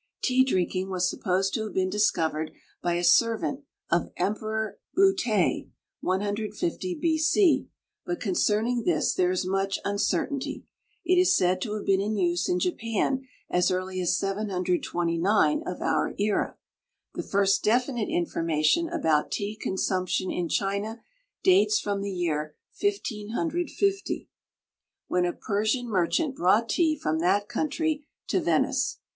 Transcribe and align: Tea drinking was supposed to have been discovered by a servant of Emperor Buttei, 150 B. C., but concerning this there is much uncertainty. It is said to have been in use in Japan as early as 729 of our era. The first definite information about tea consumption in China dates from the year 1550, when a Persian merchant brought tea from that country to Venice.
Tea 0.23 0.43
drinking 0.43 0.89
was 0.89 1.07
supposed 1.07 1.53
to 1.53 1.61
have 1.63 1.75
been 1.75 1.91
discovered 1.91 2.49
by 2.81 2.95
a 2.95 3.03
servant 3.03 3.63
of 3.91 4.11
Emperor 4.17 4.79
Buttei, 4.97 5.69
150 5.99 6.95
B. 6.95 7.19
C., 7.19 7.67
but 8.03 8.19
concerning 8.19 8.81
this 8.83 9.13
there 9.13 9.29
is 9.29 9.45
much 9.45 9.77
uncertainty. 9.85 10.65
It 11.05 11.19
is 11.19 11.35
said 11.35 11.61
to 11.61 11.75
have 11.75 11.85
been 11.85 12.01
in 12.01 12.17
use 12.17 12.49
in 12.49 12.57
Japan 12.57 13.27
as 13.47 13.69
early 13.69 14.01
as 14.01 14.17
729 14.17 15.61
of 15.67 15.81
our 15.83 16.15
era. 16.17 16.57
The 17.13 17.21
first 17.21 17.63
definite 17.63 18.09
information 18.09 18.89
about 18.89 19.29
tea 19.29 19.55
consumption 19.55 20.31
in 20.31 20.49
China 20.49 21.03
dates 21.43 21.79
from 21.79 22.01
the 22.01 22.09
year 22.09 22.55
1550, 22.81 24.27
when 25.07 25.25
a 25.25 25.33
Persian 25.33 25.87
merchant 25.87 26.35
brought 26.35 26.69
tea 26.69 26.97
from 26.97 27.19
that 27.19 27.47
country 27.47 28.07
to 28.29 28.39
Venice. 28.41 28.97